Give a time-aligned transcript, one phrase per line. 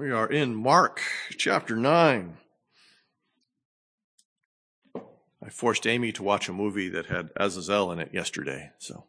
[0.00, 1.02] We are in Mark
[1.36, 2.38] chapter 9.
[4.96, 9.04] I forced Amy to watch a movie that had Azazel in it yesterday, so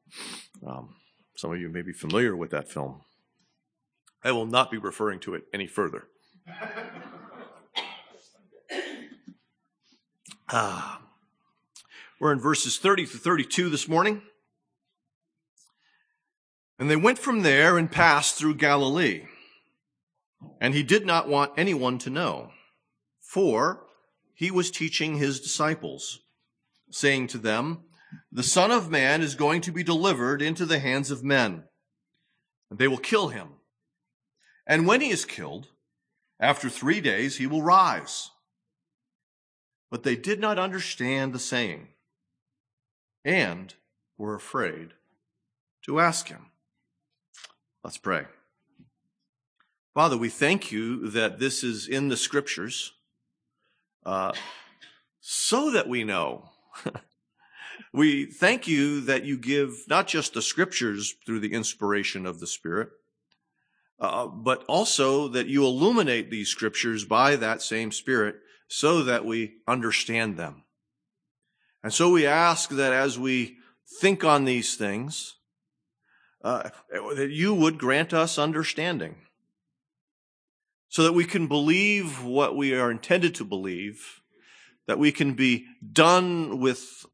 [0.68, 0.96] um,
[1.38, 3.04] some of you may be familiar with that film.
[4.22, 6.10] I will not be referring to it any further.
[10.50, 11.04] ah.
[12.20, 14.24] We're in verses 30 to 32 this morning.
[16.78, 19.24] And they went from there and passed through Galilee.
[20.60, 22.52] And he did not want anyone to know,
[23.20, 23.86] for
[24.34, 26.20] he was teaching his disciples,
[26.90, 27.84] saying to them,
[28.32, 31.64] The Son of Man is going to be delivered into the hands of men,
[32.70, 33.50] and they will kill him.
[34.66, 35.68] And when he is killed,
[36.40, 38.32] after three days he will rise.
[39.90, 41.90] But they did not understand the saying,
[43.24, 43.74] and
[44.18, 44.94] were afraid
[45.86, 46.48] to ask him.
[47.84, 48.26] Let's pray.
[49.94, 52.94] Father, we thank you that this is in the scriptures
[54.06, 54.32] uh,
[55.20, 56.50] so that we know.
[57.94, 62.48] we thank you that you give not just the scriptures through the inspiration of the
[62.48, 62.88] Spirit,
[64.00, 68.36] uh, but also that you illuminate these scriptures by that same Spirit
[68.70, 70.64] so that we understand them.
[71.84, 73.58] And so we ask that as we
[74.00, 75.36] think on these things,
[76.46, 79.18] uh, that you would grant us understanding
[80.92, 84.22] so that we can believe what we are intended to believe,
[84.88, 87.06] that we can be done with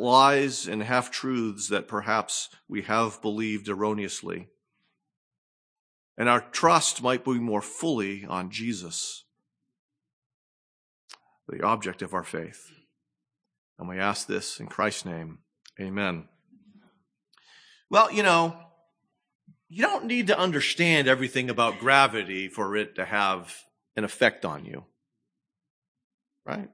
[0.00, 4.48] lies and half truths that perhaps we have believed erroneously.
[6.18, 9.24] And our trust might be more fully on Jesus,
[11.48, 12.72] the object of our faith.
[13.78, 15.38] And we ask this in Christ's name.
[15.80, 16.28] Amen.
[17.88, 18.56] Well, you know,
[19.68, 23.54] you don't need to understand everything about gravity for it to have
[23.96, 24.84] an effect on you.
[26.46, 26.68] Right?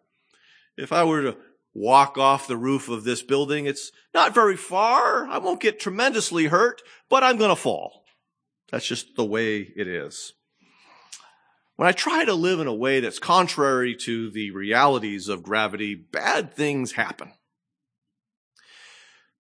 [0.76, 1.36] If I were to
[1.72, 5.26] walk off the roof of this building, it's not very far.
[5.26, 8.04] I won't get tremendously hurt, but I'm going to fall.
[8.70, 10.32] That's just the way it is.
[11.76, 15.94] When I try to live in a way that's contrary to the realities of gravity,
[15.94, 17.32] bad things happen.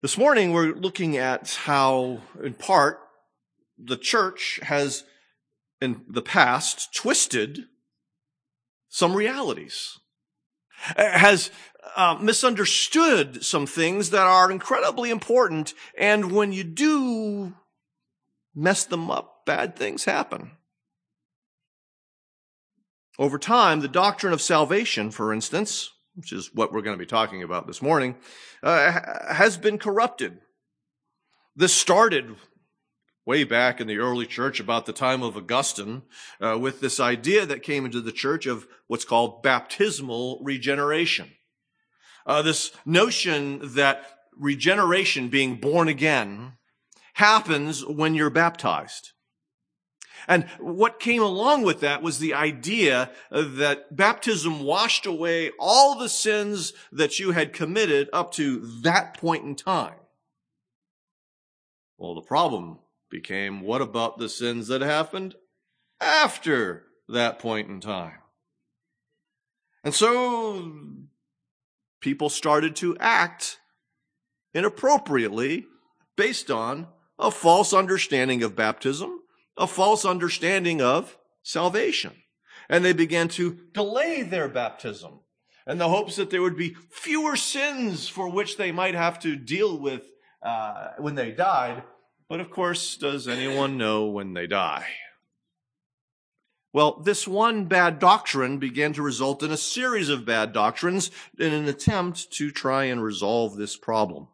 [0.02, 3.00] This morning, we're looking at how, in part,
[3.82, 5.04] the church has
[5.80, 7.64] in the past twisted
[8.88, 9.98] some realities,
[10.96, 11.50] has
[11.96, 15.74] uh, misunderstood some things that are incredibly important.
[15.96, 17.54] And when you do
[18.54, 20.52] mess them up, bad things happen.
[23.18, 27.06] Over time, the doctrine of salvation, for instance, which is what we're going to be
[27.06, 28.16] talking about this morning,
[28.62, 28.92] uh,
[29.32, 30.38] has been corrupted.
[31.54, 32.36] This started
[33.30, 36.02] way back in the early church about the time of Augustine
[36.40, 41.30] uh, with this idea that came into the church of what's called baptismal regeneration.
[42.26, 44.04] Uh, this notion that
[44.36, 46.54] regeneration, being born again,
[47.14, 49.12] happens when you're baptized.
[50.26, 56.08] And what came along with that was the idea that baptism washed away all the
[56.08, 59.94] sins that you had committed up to that point in time.
[61.96, 65.34] Well, the problem became what about the sins that happened
[66.00, 68.18] after that point in time?
[69.82, 70.72] And so
[72.00, 73.58] people started to act
[74.54, 75.66] inappropriately
[76.16, 76.88] based on
[77.18, 79.20] a false understanding of baptism,
[79.56, 82.12] a false understanding of salvation.
[82.68, 85.20] And they began to delay their baptism
[85.66, 89.36] in the hopes that there would be fewer sins for which they might have to
[89.36, 90.02] deal with
[90.42, 91.82] uh, when they died
[92.30, 94.86] but of course, does anyone know when they die?
[96.72, 101.52] Well, this one bad doctrine began to result in a series of bad doctrines in
[101.52, 104.28] an attempt to try and resolve this problem.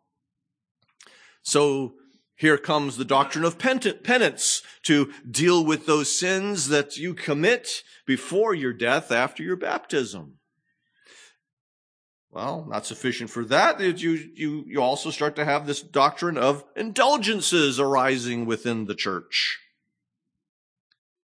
[1.43, 1.95] So
[2.35, 8.55] here comes the doctrine of penance to deal with those sins that you commit before
[8.55, 10.35] your death after your baptism.
[12.31, 13.81] Well, not sufficient for that.
[13.81, 19.59] You, you, you also start to have this doctrine of indulgences arising within the church.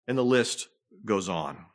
[0.08, 0.68] And the list
[1.04, 1.66] goes on.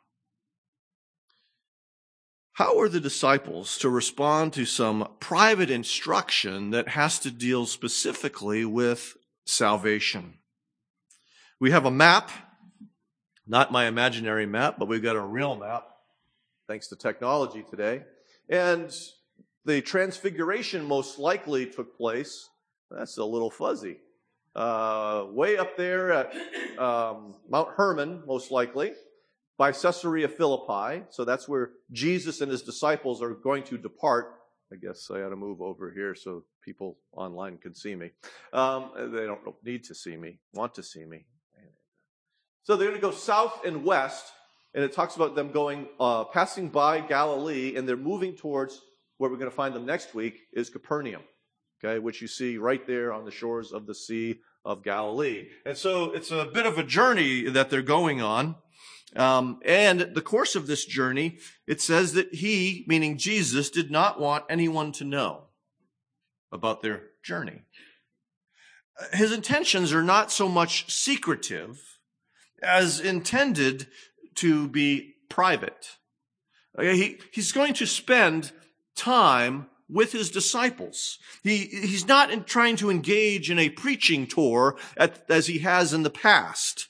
[2.54, 8.64] How are the disciples to respond to some private instruction that has to deal specifically
[8.64, 10.34] with salvation?
[11.58, 12.30] We have a map,
[13.46, 15.84] not my imaginary map, but we've got a real map,
[16.68, 18.02] thanks to technology today.
[18.48, 18.94] And
[19.64, 22.48] the transfiguration most likely took place,
[22.90, 23.98] that's a little fuzzy,
[24.54, 26.34] uh, way up there at
[26.78, 28.92] um, Mount Hermon, most likely.
[29.56, 31.04] by Caesarea Philippi.
[31.10, 34.34] So that's where Jesus and his disciples are going to depart.
[34.72, 38.10] I guess I ought to move over here so people online can see me.
[38.52, 41.26] Um, they don't need to see me, want to see me.
[42.64, 44.32] So they're going to go south and west,
[44.74, 48.80] and it talks about them going, uh, passing by Galilee, and they're moving towards
[49.18, 51.22] where we're going to find them next week is Capernaum,
[51.82, 55.48] okay, which you see right there on the shores of the Sea of Galilee.
[55.64, 58.56] And so it's a bit of a journey that they're going on.
[59.14, 61.38] Um, and the course of this journey,
[61.68, 65.44] it says that he, meaning Jesus, did not want anyone to know
[66.50, 67.62] about their journey.
[69.12, 71.80] His intentions are not so much secretive
[72.62, 73.86] as intended
[74.36, 75.96] to be private.
[76.78, 78.52] He, he's going to spend
[78.96, 81.18] time with his disciples.
[81.42, 85.92] He, he's not in trying to engage in a preaching tour at, as he has
[85.92, 86.88] in the past,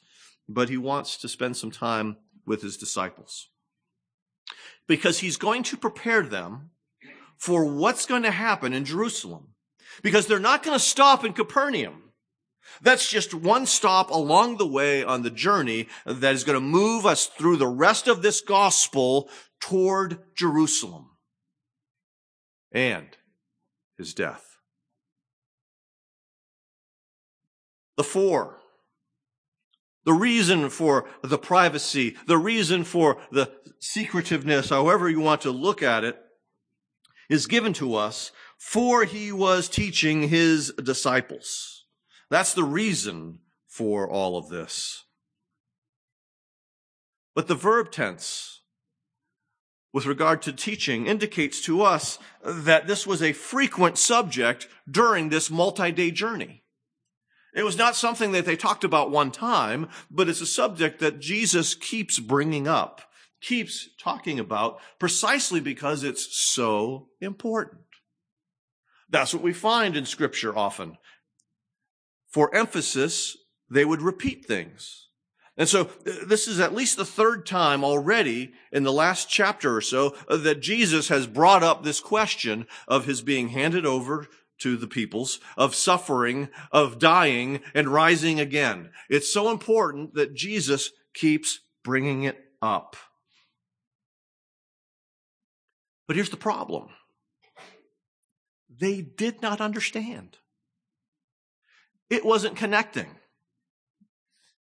[0.48, 3.48] but he wants to spend some time with his disciples.
[4.86, 6.70] Because he's going to prepare them
[7.36, 9.48] for what's going to happen in Jerusalem.
[10.02, 12.03] Because they're not going to stop in Capernaum.
[12.82, 17.06] That's just one stop along the way on the journey that is going to move
[17.06, 19.28] us through the rest of this gospel
[19.60, 21.10] toward Jerusalem
[22.72, 23.06] and
[23.96, 24.44] his death.
[27.96, 28.58] The four.
[30.04, 35.82] The reason for the privacy, the reason for the secretiveness, however you want to look
[35.82, 36.18] at it,
[37.30, 41.73] is given to us for he was teaching his disciples.
[42.30, 45.04] That's the reason for all of this.
[47.34, 48.60] But the verb tense
[49.92, 55.50] with regard to teaching indicates to us that this was a frequent subject during this
[55.50, 56.62] multi-day journey.
[57.54, 61.20] It was not something that they talked about one time, but it's a subject that
[61.20, 63.02] Jesus keeps bringing up,
[63.40, 67.82] keeps talking about precisely because it's so important.
[69.08, 70.98] That's what we find in scripture often.
[72.34, 73.36] For emphasis,
[73.70, 75.06] they would repeat things.
[75.56, 79.80] And so this is at least the third time already in the last chapter or
[79.80, 84.26] so uh, that Jesus has brought up this question of his being handed over
[84.58, 88.90] to the peoples, of suffering, of dying and rising again.
[89.08, 92.96] It's so important that Jesus keeps bringing it up.
[96.08, 96.88] But here's the problem.
[98.76, 100.38] They did not understand.
[102.10, 103.08] It wasn't connecting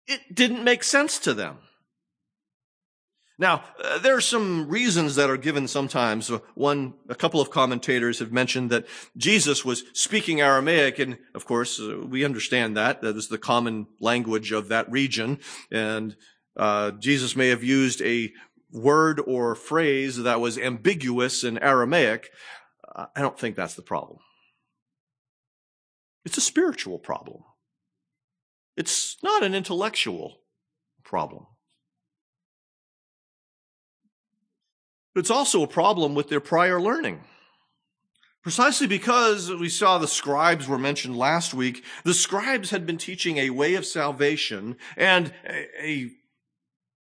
[0.07, 1.57] it didn't make sense to them.
[3.39, 6.30] Now, uh, there are some reasons that are given sometimes.
[6.53, 8.85] One, a couple of commentators have mentioned that
[9.18, 13.01] Jesus was speaking Aramaic, and of course, uh, we understand that.
[13.01, 15.39] That is the common language of that region.
[15.71, 16.15] And
[16.56, 18.31] uh, Jesus may have used a
[18.71, 22.30] word or phrase that was ambiguous in Aramaic.
[22.95, 24.19] I don't think that's the problem.
[26.25, 27.44] It's a spiritual problem.
[28.75, 30.40] It's not an intellectual
[31.04, 31.46] problem.
[35.16, 37.24] It's also a problem with their prior learning.
[38.42, 43.38] Precisely because we saw the scribes were mentioned last week, the scribes had been teaching
[43.38, 46.12] a way of salvation and a, a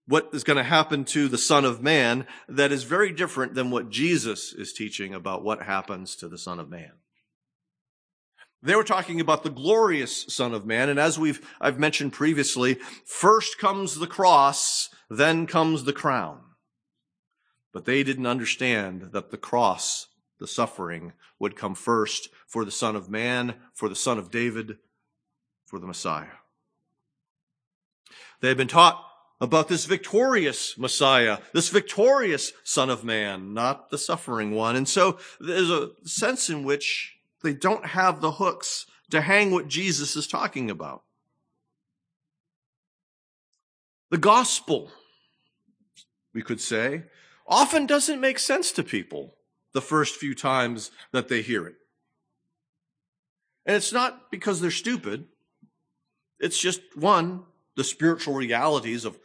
[0.08, 3.72] what is going to happen to the Son of Man that is very different than
[3.72, 6.92] what Jesus is teaching about what happens to the Son of Man.
[8.64, 10.90] They were talking about the glorious Son of Man.
[10.90, 12.76] And as we've, I've mentioned previously,
[13.06, 16.40] first comes the cross, then comes the crown.
[17.74, 20.08] But they didn't understand that the cross,
[20.40, 24.78] the suffering, would come first for the Son of Man, for the Son of David,
[25.66, 26.28] for the Messiah.
[28.42, 29.04] They had been taught
[29.40, 34.76] about this victorious Messiah, this victorious Son of Man, not the suffering one.
[34.76, 39.68] And so there's a sense in which they don't have the hooks to hang what
[39.68, 41.04] Jesus is talking about.
[44.10, 44.92] The gospel,
[46.34, 47.04] we could say,
[47.48, 49.36] often doesn't make sense to people
[49.74, 51.76] the first few times that they hear it.
[53.66, 55.26] And it's not because they're stupid.
[56.40, 57.44] It's just one,
[57.76, 59.20] the spiritual realities of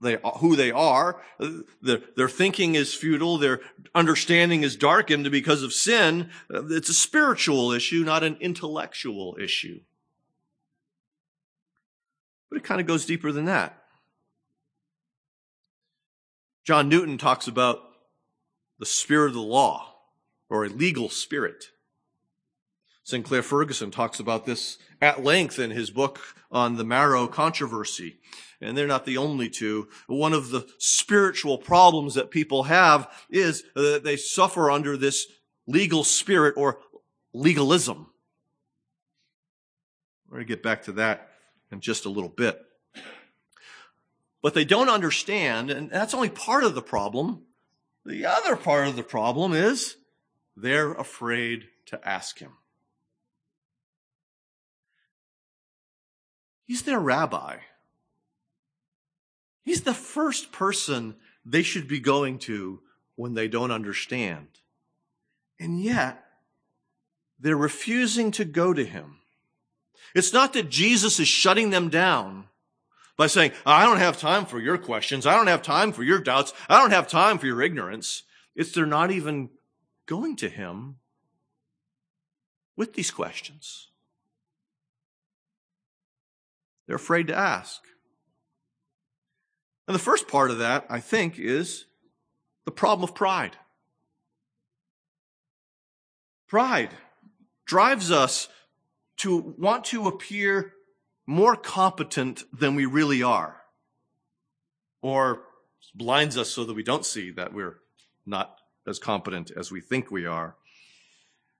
[0.00, 1.22] they, who they are.
[1.82, 3.38] Their, their thinking is futile.
[3.38, 3.60] Their
[3.94, 6.30] understanding is darkened because of sin.
[6.50, 9.80] It's a spiritual issue, not an intellectual issue.
[12.50, 13.82] But it kind of goes deeper than that.
[16.64, 17.80] John Newton talks about
[18.78, 19.94] the spirit of the law
[20.48, 21.70] or a legal spirit.
[23.02, 28.16] Sinclair Ferguson talks about this at length in his book on the marrow controversy.
[28.60, 29.88] And they're not the only two.
[30.06, 35.26] One of the spiritual problems that people have is that they suffer under this
[35.66, 36.78] legal spirit or
[37.32, 38.06] legalism.
[40.28, 41.30] We're going to get back to that
[41.70, 42.62] in just a little bit.
[44.42, 47.42] But they don't understand, and that's only part of the problem.
[48.04, 49.96] The other part of the problem is
[50.56, 52.52] they're afraid to ask him.
[56.66, 57.58] He's their rabbi.
[59.66, 62.80] He's the first person they should be going to
[63.16, 64.46] when they don't understand.
[65.58, 66.24] And yet,
[67.40, 69.16] they're refusing to go to him.
[70.14, 72.44] It's not that Jesus is shutting them down
[73.16, 75.26] by saying, I don't have time for your questions.
[75.26, 76.52] I don't have time for your doubts.
[76.68, 78.22] I don't have time for your ignorance.
[78.54, 79.50] It's they're not even
[80.06, 80.98] going to him
[82.76, 83.88] with these questions.
[86.86, 87.82] They're afraid to ask.
[89.86, 91.84] And the first part of that, I think, is
[92.64, 93.56] the problem of pride.
[96.48, 96.90] Pride
[97.64, 98.48] drives us
[99.18, 100.72] to want to appear
[101.26, 103.62] more competent than we really are,
[105.02, 105.42] or
[105.94, 107.78] blinds us so that we don't see that we're
[108.24, 110.56] not as competent as we think we are.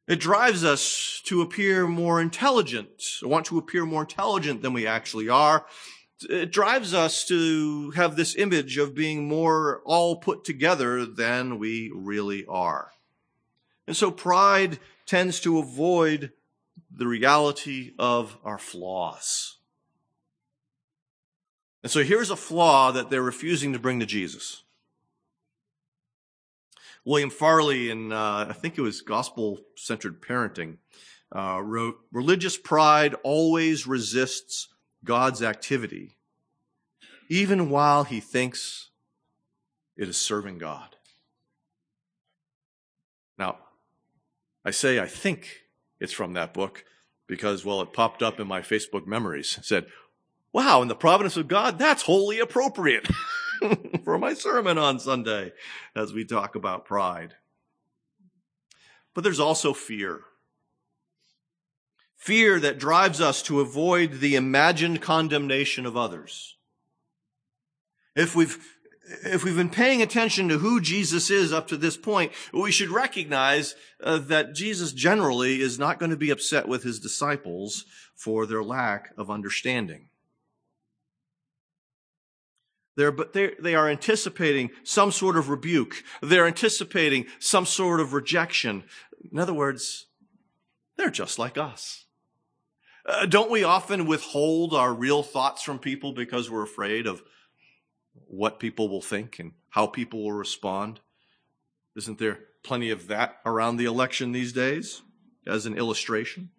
[0.07, 5.29] It drives us to appear more intelligent, want to appear more intelligent than we actually
[5.29, 5.67] are.
[6.23, 11.91] It drives us to have this image of being more all put together than we
[11.95, 12.93] really are.
[13.87, 16.33] And so pride tends to avoid
[16.91, 19.59] the reality of our flaws.
[21.83, 24.65] And so here's a flaw that they're refusing to bring to Jesus.
[27.05, 30.79] William Farley, in uh, I think it was Gospel Centered Parenting,
[31.31, 34.69] uh, wrote Religious pride always resists
[35.07, 36.17] God's activity,
[37.31, 38.91] even while he thinks
[39.97, 40.97] it is serving God.
[43.39, 43.57] Now,
[44.65, 45.63] I say I think
[46.01, 46.85] it's from that book
[47.27, 49.57] because, well, it popped up in my Facebook memories.
[49.59, 49.87] It said,
[50.53, 53.09] wow, in the providence of God, that's wholly appropriate
[54.05, 55.53] for my sermon on Sunday
[55.95, 57.35] as we talk about pride.
[59.15, 60.21] But there's also fear.
[62.27, 66.57] Fear that drives us to avoid the imagined condemnation of others.
[68.17, 68.59] If we've
[69.23, 72.89] if we've been paying attention to who Jesus is up to this point, we should
[72.89, 77.85] recognize uh, that Jesus generally is not going to be upset with his disciples
[78.17, 80.09] for their lack of understanding.
[82.97, 86.03] They're, but they they are anticipating some sort of rebuke.
[86.21, 88.83] They're anticipating some sort of rejection.
[89.31, 90.07] In other words,
[90.97, 92.06] they're just like us.
[93.07, 97.23] Uh, don't we often withhold our real thoughts from people because we're afraid of
[98.27, 100.99] what people will think and how people will respond.
[101.95, 105.03] Isn't there plenty of that around the election these days
[105.47, 106.51] as an illustration?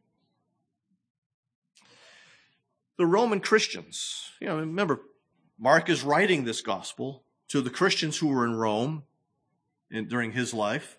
[2.98, 5.01] The Roman Christians, you know, remember,
[5.60, 9.04] Mark is writing this gospel to the Christians who were in Rome
[9.92, 10.98] in, during his life.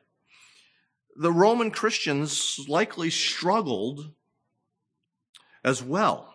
[1.17, 4.13] The Roman Christians likely struggled
[5.69, 6.29] as well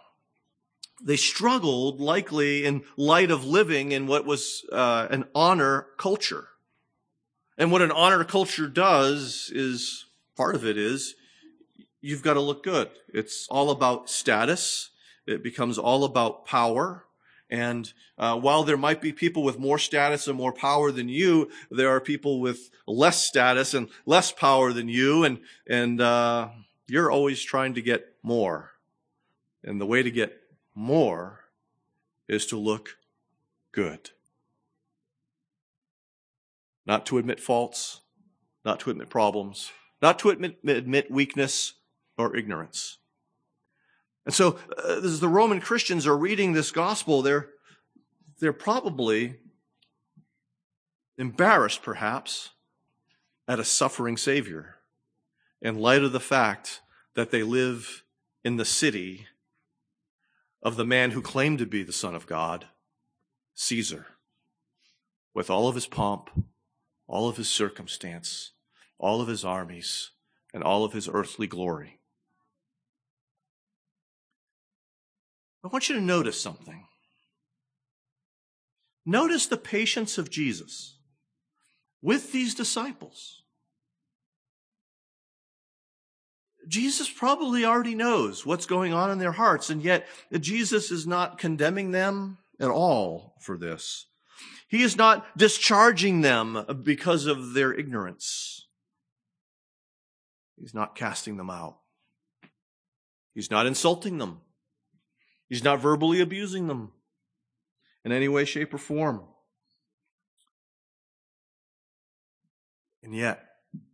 [1.04, 6.48] they struggled likely in light of living in what was uh, an honor culture.
[7.58, 11.16] And what an honor culture does is part of it is
[12.02, 12.90] you've got to look good.
[13.14, 14.90] It's all about status.
[15.28, 17.06] It becomes all about power.
[17.50, 21.52] And uh, while there might be people with more status and more power than you,
[21.70, 26.50] there are people with less status and less power than you, and and uh,
[26.88, 28.73] you're always trying to get more.
[29.64, 30.42] And the way to get
[30.76, 31.40] more
[32.28, 32.98] is to look
[33.72, 34.12] good.
[36.86, 38.02] Not to admit faults,
[38.66, 41.74] not to admit problems, not to admit, admit weakness
[42.18, 42.98] or ignorance.
[44.26, 47.50] And so, uh, as the Roman Christians are reading this gospel, they're,
[48.40, 49.36] they're probably
[51.18, 52.52] embarrassed, perhaps,
[53.48, 54.76] at a suffering Savior
[55.62, 56.82] in light of the fact
[57.16, 58.04] that they live
[58.44, 59.28] in the city
[60.64, 62.68] of the man who claimed to be the Son of God,
[63.54, 64.08] Caesar,
[65.34, 66.30] with all of his pomp,
[67.06, 68.54] all of his circumstance,
[68.98, 70.12] all of his armies,
[70.54, 72.00] and all of his earthly glory.
[75.64, 76.86] I want you to notice something.
[79.06, 80.98] Notice the patience of Jesus
[82.02, 83.43] with these disciples.
[86.68, 90.08] Jesus probably already knows what's going on in their hearts, and yet
[90.40, 94.08] Jesus is not condemning them at all for this.
[94.68, 98.68] He is not discharging them because of their ignorance.
[100.60, 101.78] He's not casting them out.
[103.36, 104.42] He's not insulting them.
[105.50, 106.92] He's not verbally abusing them
[108.06, 109.24] in any way, shape, or form.
[113.04, 113.44] And yet,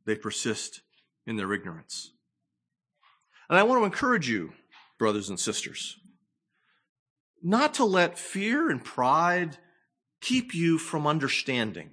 [0.05, 0.81] they persist
[1.25, 2.11] in their ignorance.
[3.49, 4.53] And I want to encourage you,
[4.97, 5.97] brothers and sisters,
[7.41, 9.57] not to let fear and pride
[10.21, 11.91] keep you from understanding.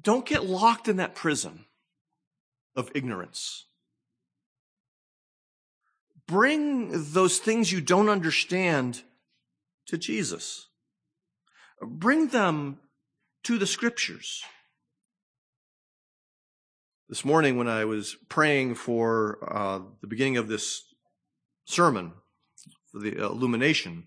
[0.00, 1.64] Don't get locked in that prison
[2.76, 3.64] of ignorance.
[6.26, 9.02] Bring those things you don't understand
[9.86, 10.68] to Jesus.
[11.80, 12.78] Bring them
[13.44, 14.42] to the scriptures.
[17.06, 20.82] This morning, when I was praying for uh, the beginning of this
[21.66, 22.14] sermon,
[22.90, 24.04] for the illumination,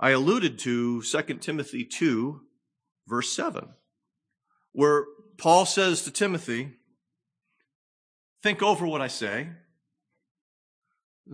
[0.00, 2.40] I alluded to 2 Timothy 2,
[3.06, 3.68] verse 7,
[4.72, 5.04] where
[5.36, 6.76] Paul says to Timothy,
[8.42, 9.50] Think over what I say,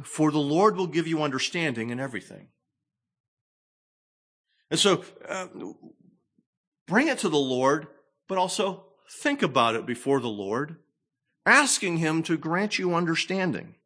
[0.02, 2.48] for the Lord will give you understanding in everything.
[4.72, 5.46] And so, uh,
[6.88, 7.86] bring it to the Lord,
[8.26, 8.86] but also
[9.22, 10.78] think about it before the Lord,
[11.46, 13.76] asking Him to grant you understanding.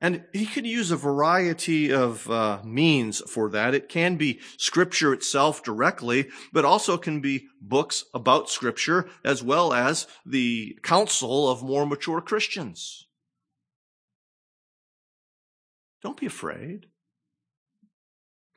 [0.00, 3.74] And he could use a variety of uh, means for that.
[3.74, 9.72] It can be scripture itself directly, but also can be books about scripture as well
[9.72, 13.06] as the counsel of more mature Christians.
[16.02, 16.86] Don't be afraid.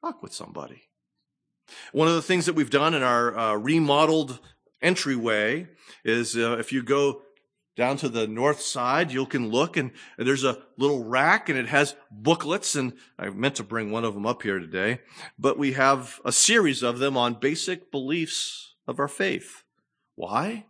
[0.04, 0.84] Talk with somebody.
[1.94, 4.40] One of the things that we've done in our uh, remodeled
[4.82, 5.68] entryway
[6.04, 7.22] is uh, if you go
[7.80, 11.70] down to the north side, you can look and there's a little rack and it
[11.70, 15.00] has booklets and I meant to bring one of them up here today,
[15.40, 19.64] but we have a series of them on basic beliefs of our faith.
[20.16, 20.66] Why?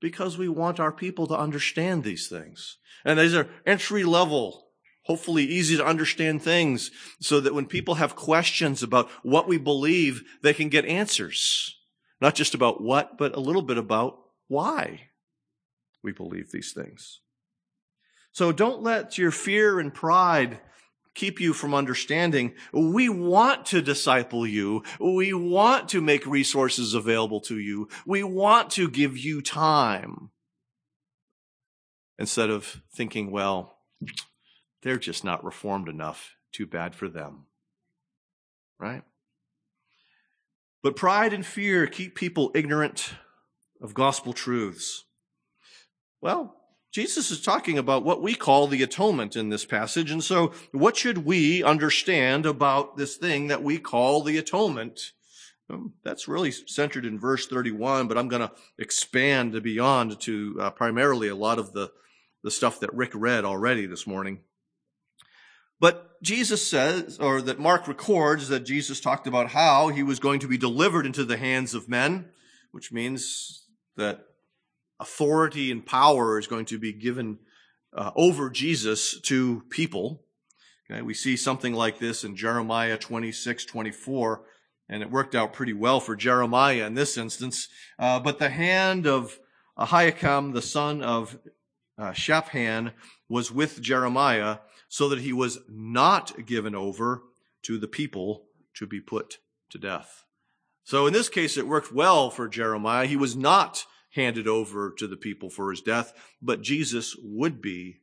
[0.00, 2.78] Because we want our people to understand these things.
[3.04, 4.68] And these are entry level,
[5.06, 10.22] hopefully easy to understand things so that when people have questions about what we believe,
[10.44, 11.76] they can get answers.
[12.20, 15.08] Not just about what, but a little bit about why
[16.04, 17.20] we believe these things.
[18.30, 20.60] So don't let your fear and pride
[21.14, 22.52] keep you from understanding.
[22.72, 24.82] We want to disciple you.
[25.00, 27.88] We want to make resources available to you.
[28.04, 30.30] We want to give you time.
[32.18, 33.78] Instead of thinking, well,
[34.82, 36.36] they're just not reformed enough.
[36.52, 37.46] Too bad for them.
[38.78, 39.02] Right?
[40.82, 43.14] But pride and fear keep people ignorant
[43.80, 45.04] of gospel truths.
[46.24, 46.56] Well,
[46.90, 50.10] Jesus is talking about what we call the atonement in this passage.
[50.10, 55.12] And so what should we understand about this thing that we call the atonement?
[56.02, 61.28] That's really centered in verse 31, but I'm going to expand beyond to uh, primarily
[61.28, 61.92] a lot of the,
[62.42, 64.40] the stuff that Rick read already this morning.
[65.78, 70.40] But Jesus says, or that Mark records that Jesus talked about how he was going
[70.40, 72.30] to be delivered into the hands of men,
[72.72, 73.66] which means
[73.98, 74.24] that
[75.00, 77.38] authority and power is going to be given
[77.92, 80.22] uh, over Jesus to people.
[80.90, 84.42] Okay, we see something like this in Jeremiah 26, 24,
[84.88, 87.68] and it worked out pretty well for Jeremiah in this instance.
[87.98, 89.38] Uh, but the hand of
[89.78, 91.38] Ahikam, the son of
[91.96, 92.92] uh, Shaphan,
[93.28, 97.22] was with Jeremiah so that he was not given over
[97.62, 99.38] to the people to be put
[99.70, 100.24] to death.
[100.84, 103.06] So in this case, it worked well for Jeremiah.
[103.06, 108.00] He was not handed over to the people for his death, but Jesus would be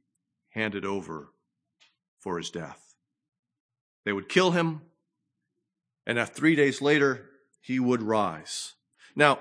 [0.50, 1.30] handed over
[2.19, 2.95] for his death.
[4.06, 4.82] They would kill him,
[6.06, 7.30] and after three days later,
[7.62, 8.74] he would rise.
[9.15, 9.39] Now,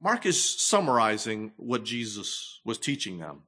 [0.00, 3.42] Mark is summarizing what Jesus was teaching them.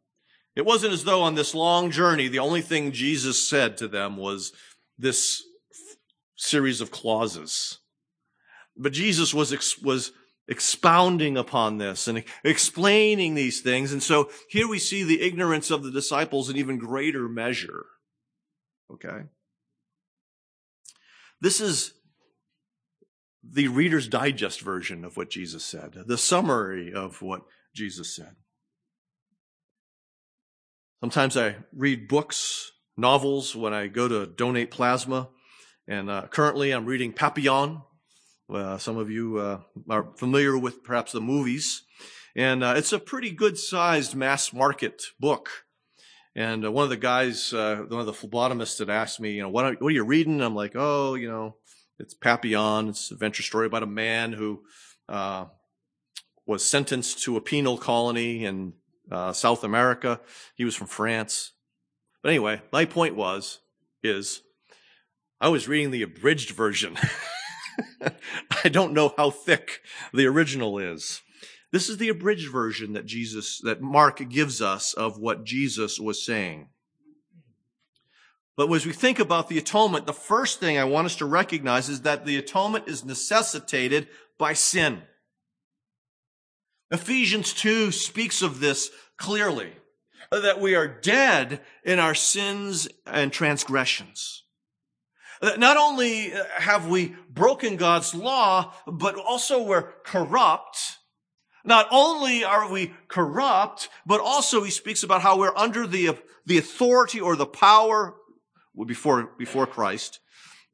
[0.54, 4.16] It wasn't as though on this long journey, the only thing Jesus said to them
[4.16, 4.52] was
[4.96, 5.42] this
[6.36, 7.78] series of clauses.
[8.76, 10.12] But Jesus was, was
[10.48, 13.92] expounding upon this and explaining these things.
[13.92, 17.86] And so here we see the ignorance of the disciples in even greater measure.
[18.92, 19.24] Okay.
[21.40, 21.92] This is
[23.42, 27.42] the Reader's Digest version of what Jesus said, the summary of what
[27.74, 28.36] Jesus said.
[31.00, 35.28] Sometimes I read books, novels when I go to donate plasma.
[35.86, 37.82] And uh, currently I'm reading Papillon
[38.52, 41.82] Uh, some of you uh, are familiar with perhaps the movies.
[42.36, 45.48] And uh, it's a pretty good sized mass market book.
[46.36, 49.42] And uh, one of the guys, uh, one of the phlebotomists had asked me, you
[49.42, 50.42] know, what are, what are you reading?
[50.42, 51.56] I'm like, oh, you know,
[51.98, 52.88] it's Papillon.
[52.88, 54.62] It's an adventure story about a man who
[55.08, 55.46] uh,
[56.46, 58.74] was sentenced to a penal colony in
[59.32, 60.20] South America.
[60.56, 61.52] He was from France.
[62.22, 63.60] But anyway, my point was,
[64.02, 64.42] is
[65.40, 66.96] I was reading the abridged version.
[68.64, 69.80] I don't know how thick
[70.12, 71.22] the original is.
[71.72, 76.24] This is the abridged version that Jesus, that Mark gives us of what Jesus was
[76.24, 76.68] saying.
[78.56, 81.88] But as we think about the atonement, the first thing I want us to recognize
[81.88, 84.06] is that the atonement is necessitated
[84.38, 85.02] by sin.
[86.92, 89.72] Ephesians 2 speaks of this clearly,
[90.30, 94.43] that we are dead in our sins and transgressions.
[95.58, 100.98] Not only have we broken God's law, but also we're corrupt.
[101.64, 106.58] Not only are we corrupt, but also he speaks about how we're under the, the
[106.58, 108.14] authority or the power
[108.86, 110.20] before, before Christ,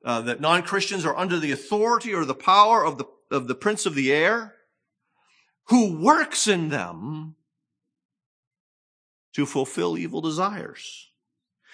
[0.04, 3.86] uh, that non-Christians are under the authority or the power of the, of the prince
[3.86, 4.54] of the air
[5.64, 7.36] who works in them
[9.34, 11.09] to fulfill evil desires.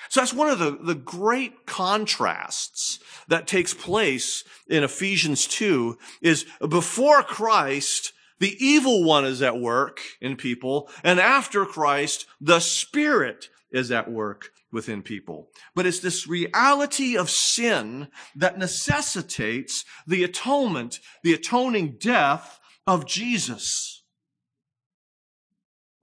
[0.09, 6.47] So that's one of the, the great contrasts that takes place in Ephesians 2 is
[6.69, 13.51] before Christ, the evil one is at work in people, and after Christ, the Spirit
[13.71, 15.49] is at work within people.
[15.75, 24.03] But it's this reality of sin that necessitates the atonement, the atoning death of Jesus.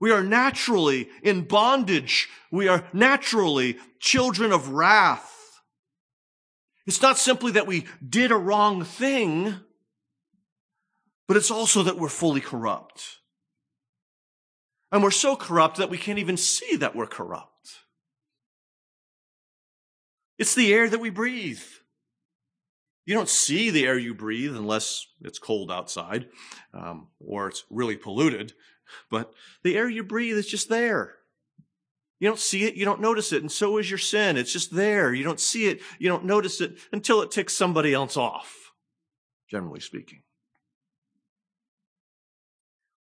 [0.00, 2.28] We are naturally in bondage.
[2.50, 5.30] We are naturally children of wrath.
[6.86, 9.54] It's not simply that we did a wrong thing,
[11.26, 13.18] but it's also that we're fully corrupt.
[14.92, 17.50] And we're so corrupt that we can't even see that we're corrupt.
[20.38, 21.62] It's the air that we breathe.
[23.06, 26.28] You don't see the air you breathe unless it's cold outside
[26.72, 28.52] um, or it's really polluted.
[29.10, 31.14] But the air you breathe is just there.
[32.20, 34.36] You don't see it, you don't notice it, and so is your sin.
[34.36, 35.12] It's just there.
[35.12, 38.72] You don't see it, you don't notice it until it ticks somebody else off,
[39.50, 40.22] generally speaking.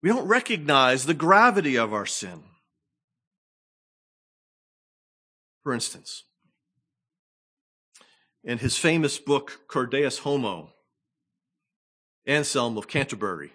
[0.02, 2.44] We don't recognize the gravity of our sin.
[5.64, 6.26] For instance,
[8.44, 10.74] in his famous book, Cur Deus Homo,
[12.26, 13.54] Anselm of Canterbury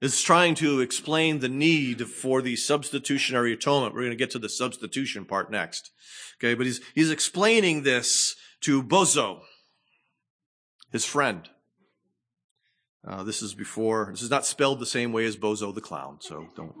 [0.00, 3.94] is trying to explain the need for the substitutionary atonement.
[3.94, 5.90] We're going to get to the substitution part next.
[6.38, 9.40] Okay, but he's, he's explaining this to Boso,
[10.92, 11.48] his friend.
[13.06, 16.18] Uh, this is before, this is not spelled the same way as Bozo the Clown,
[16.20, 16.74] so don't,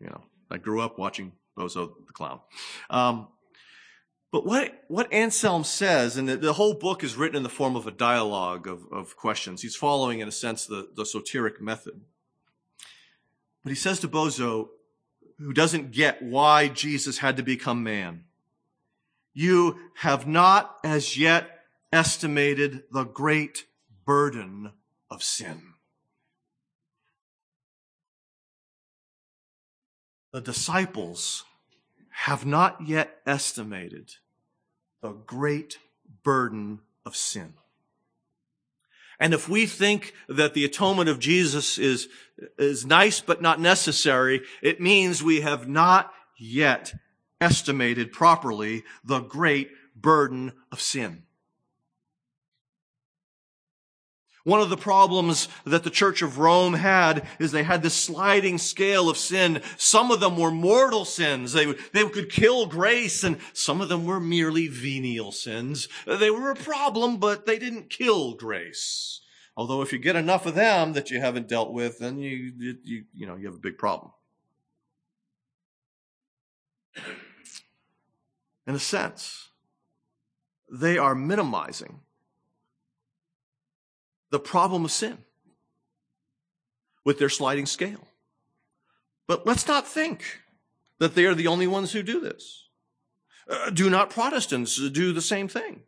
[0.00, 2.40] you know, I grew up watching Bozo the Clown.
[2.88, 3.28] Um,
[4.32, 7.76] but what, what Anselm says, and the, the, whole book is written in the form
[7.76, 9.60] of a dialogue of, of questions.
[9.60, 12.00] He's following, in a sense, the, the Socratic method.
[13.62, 14.68] But he says to Boso,
[15.38, 18.24] who doesn't get why Jesus had to become man,
[19.32, 21.60] you have not as yet
[21.92, 23.66] estimated the great
[24.04, 24.72] burden
[25.10, 25.74] of sin.
[30.32, 31.44] The disciples
[32.10, 34.12] have not yet estimated
[35.00, 35.78] the great
[36.22, 37.54] burden of sin.
[39.20, 42.08] And if we think that the atonement of Jesus is,
[42.58, 46.94] is nice but not necessary, it means we have not yet
[47.38, 51.24] estimated properly the great burden of sin.
[54.50, 58.58] One of the problems that the Church of Rome had is they had this sliding
[58.58, 59.62] scale of sin.
[59.76, 61.52] Some of them were mortal sins.
[61.52, 65.86] They, they could kill grace and some of them were merely venial sins.
[66.04, 69.20] They were a problem, but they didn't kill grace.
[69.56, 73.04] Although if you get enough of them that you haven't dealt with, then you, you,
[73.14, 74.10] you know, you have a big problem.
[78.66, 79.50] In a sense,
[80.68, 82.00] they are minimizing
[84.30, 85.18] the problem of sin
[87.04, 88.08] with their sliding scale.
[89.26, 90.40] But let's not think
[90.98, 92.68] that they are the only ones who do this.
[93.48, 95.82] Uh, do not Protestants do the same thing?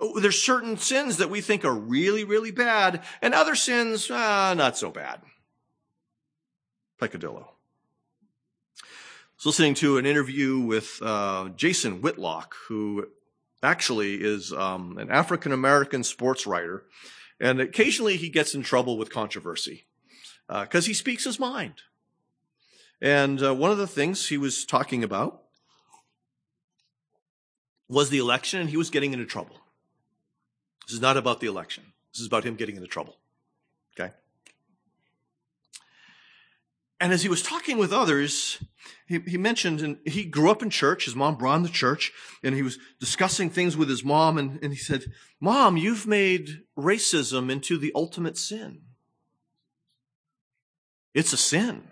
[0.00, 4.54] Oh, there's certain sins that we think are really, really bad, and other sins, uh,
[4.54, 5.20] not so bad.
[6.98, 7.50] Peccadillo.
[8.80, 13.08] I was listening to an interview with uh, Jason Whitlock, who
[13.64, 16.84] actually is um, an African American sports writer.
[17.40, 19.86] And occasionally he gets in trouble with controversy
[20.46, 21.74] because uh, he speaks his mind.
[23.00, 25.42] And uh, one of the things he was talking about
[27.88, 29.56] was the election, and he was getting into trouble.
[30.86, 31.84] This is not about the election.
[32.12, 33.16] This is about him getting into trouble.
[33.98, 34.12] Okay?
[37.04, 38.64] And as he was talking with others,
[39.06, 41.04] he, he mentioned, and he grew up in church.
[41.04, 42.10] His mom brought him to church,
[42.42, 45.04] and he was discussing things with his mom, and, and he said,
[45.38, 48.80] Mom, you've made racism into the ultimate sin.
[51.12, 51.86] It's a sin.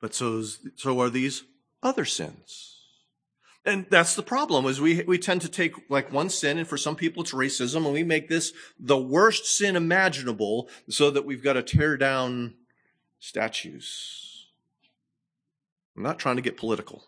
[0.00, 0.42] But so,
[0.76, 1.42] so are these
[1.82, 2.75] other sins.
[3.66, 6.76] And that's the problem is we, we tend to take like one sin and for
[6.76, 11.42] some people it's racism and we make this the worst sin imaginable so that we've
[11.42, 12.54] got to tear down
[13.18, 14.46] statues.
[15.96, 17.02] I'm not trying to get political.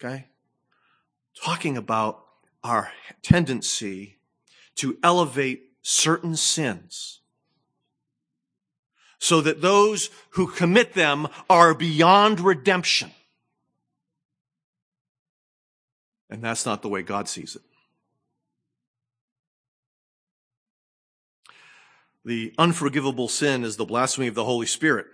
[0.00, 0.26] Okay?
[1.44, 2.24] Talking about
[2.64, 2.90] our
[3.22, 4.18] tendency
[4.76, 7.20] to elevate certain sins
[9.18, 13.10] so that those who commit them are beyond redemption.
[16.30, 17.62] And that's not the way God sees it.
[22.24, 25.06] The unforgivable sin is the blasphemy of the Holy Spirit.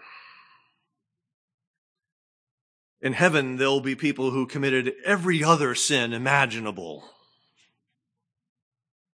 [3.01, 7.05] In heaven, there'll be people who committed every other sin imaginable,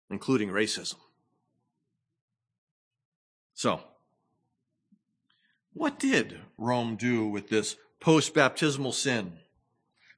[0.09, 0.95] including racism.
[3.53, 3.81] So,
[5.73, 9.39] what did Rome do with this post baptismal sin?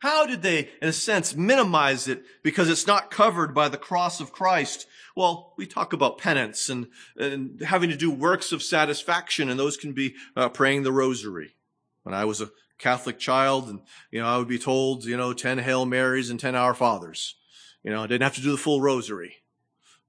[0.02, 4.20] How did they, in a sense, minimize it because it's not covered by the cross
[4.20, 4.88] of Christ?
[5.16, 9.78] Well, we talk about penance and, and having to do works of satisfaction, and those
[9.78, 11.54] can be uh, praying the rosary.
[12.02, 15.34] When I was a Catholic child, and you know, I would be told, you know,
[15.34, 17.36] ten Hail Marys and ten Our Fathers.
[17.84, 19.36] You know, I didn't have to do the full rosary.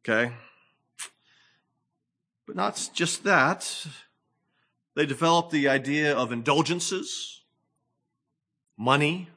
[0.01, 0.33] Okay,
[2.47, 3.87] but not just that.
[4.95, 7.43] They developed the idea of indulgences,
[8.79, 9.29] money,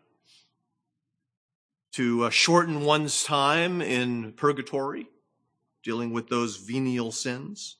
[1.95, 5.07] to uh, shorten one's time in purgatory,
[5.81, 7.77] dealing with those venial sins,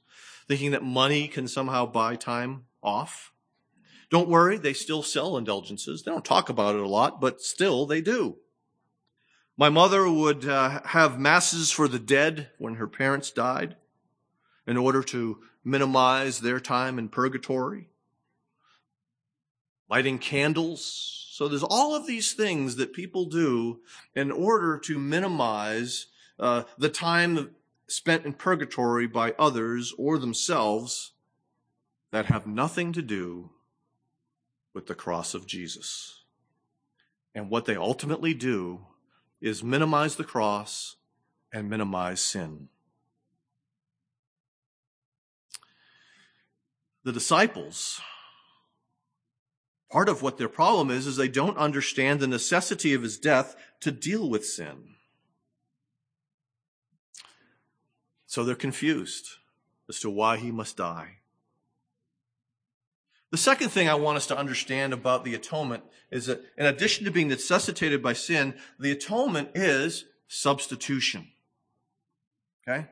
[0.48, 3.34] thinking that money can somehow buy time off.
[4.10, 6.04] Don't worry, they still sell indulgences.
[6.04, 8.38] They don't talk about it a lot, but still they do.
[9.58, 13.76] My mother would uh, have masses for the dead when her parents died
[14.66, 17.90] in order to minimize their time in purgatory.
[19.90, 23.82] Lighting candles so there's all of these things that people do
[24.16, 26.06] in order to minimize
[26.40, 27.54] uh, the time
[27.90, 31.12] spent in purgatory by others or themselves
[32.12, 33.50] that have nothing to do
[34.74, 36.24] with the cross of Jesus.
[37.34, 38.86] And what they ultimately do
[39.42, 40.96] is minimize the cross
[41.52, 42.70] and minimize sin.
[47.04, 48.00] The disciples
[49.92, 53.56] Part of what their problem is, is they don't understand the necessity of his death
[53.82, 54.96] to deal with sin.
[58.26, 59.30] So they're confused
[59.88, 61.18] as to why he must die.
[63.32, 67.06] The second thing I want us to understand about the atonement is that in addition
[67.06, 71.28] to being necessitated by sin, the atonement is substitution.
[72.68, 72.88] Okay?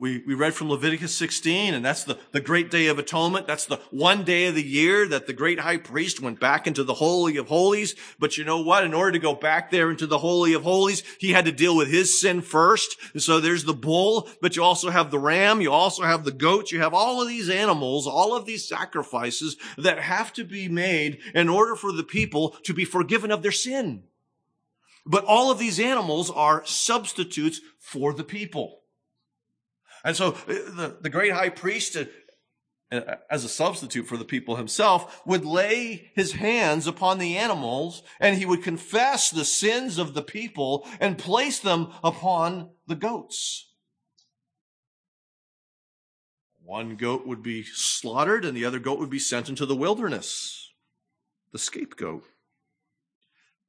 [0.00, 3.46] We, we read from Leviticus 16, and that's the, the great day of atonement.
[3.46, 6.84] That's the one day of the year that the great high priest went back into
[6.84, 7.94] the Holy of Holies.
[8.18, 8.82] But you know what?
[8.82, 11.76] In order to go back there into the Holy of Holies, he had to deal
[11.76, 12.96] with his sin first.
[13.12, 16.32] And so there's the bull, but you also have the ram, you also have the
[16.32, 20.66] goat, you have all of these animals, all of these sacrifices that have to be
[20.66, 24.04] made in order for the people to be forgiven of their sin.
[25.04, 28.79] But all of these animals are substitutes for the people.
[30.04, 32.04] And so uh, the, the great high priest, uh,
[32.92, 38.02] uh, as a substitute for the people himself, would lay his hands upon the animals
[38.18, 43.68] and he would confess the sins of the people and place them upon the goats.
[46.62, 50.72] One goat would be slaughtered and the other goat would be sent into the wilderness,
[51.52, 52.24] the scapegoat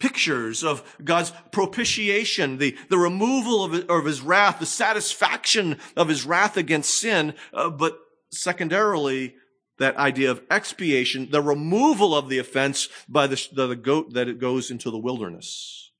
[0.01, 6.25] pictures of God's propitiation, the, the removal of, of his wrath, the satisfaction of his
[6.25, 7.97] wrath against sin, uh, but
[8.33, 9.35] secondarily,
[9.77, 14.39] that idea of expiation, the removal of the offense by the, the goat that it
[14.39, 15.91] goes into the wilderness.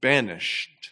[0.00, 0.90] Banished.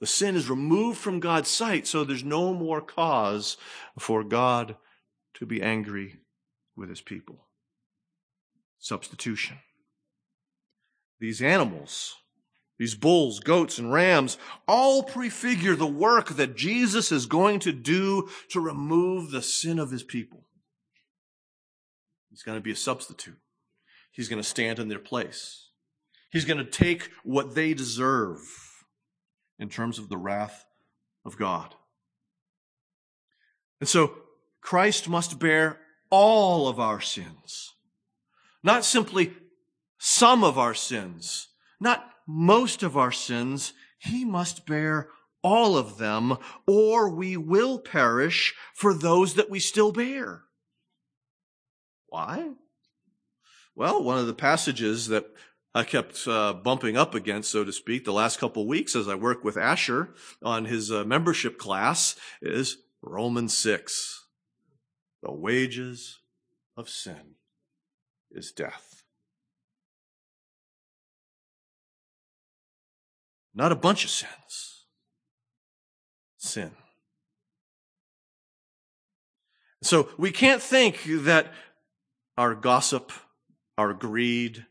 [0.00, 3.56] The sin is removed from God's sight, so there's no more cause
[3.98, 4.76] for God
[5.34, 6.18] to be angry
[6.76, 7.46] with his people.
[8.78, 9.58] Substitution.
[11.18, 12.16] These animals
[12.78, 14.36] These bulls, goats, and rams
[14.68, 19.90] all prefigure the work that Jesus is going to do to remove the sin of
[19.90, 20.44] his people.
[22.30, 23.38] He's going to be a substitute.
[24.12, 25.70] He's going to stand in their place.
[26.30, 28.40] He's going to take what they deserve
[29.58, 30.66] in terms of the wrath
[31.24, 31.74] of God.
[33.80, 34.12] And so
[34.60, 37.74] Christ must bear all of our sins,
[38.62, 39.32] not simply
[40.06, 41.48] some of our sins,
[41.80, 43.72] not most of our sins.
[43.98, 45.08] He must bear
[45.42, 50.42] all of them, or we will perish for those that we still bear.
[52.06, 52.50] Why?
[53.74, 55.26] Well, one of the passages that
[55.74, 59.16] I kept uh, bumping up against, so to speak, the last couple weeks as I
[59.16, 64.24] work with Asher on his uh, membership class is Romans 6.
[65.24, 66.20] The wages
[66.76, 67.34] of sin
[68.30, 68.95] is death.
[73.56, 74.84] Not a bunch of sins.
[76.36, 76.72] Sin.
[79.82, 81.52] So we can't think that
[82.36, 83.12] our gossip,
[83.78, 84.66] our greed,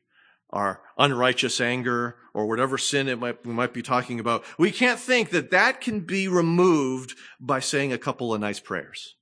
[0.51, 4.99] our unrighteous anger, or whatever sin it might, we might be talking about, we can't
[4.99, 9.15] think that that can be removed by saying a couple of nice prayers.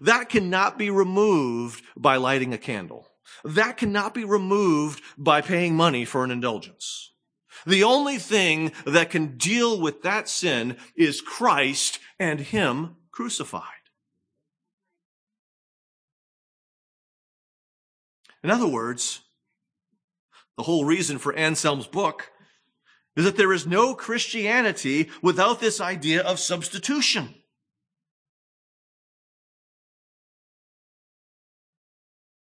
[0.00, 3.08] That cannot be removed by lighting a candle.
[3.44, 7.09] That cannot be removed by paying money for an indulgence.
[7.66, 13.64] The only thing that can deal with that sin is Christ and Him crucified.
[18.42, 19.20] In other words,
[20.56, 22.30] the whole reason for Anselm's book
[23.16, 27.34] is that there is no Christianity without this idea of substitution.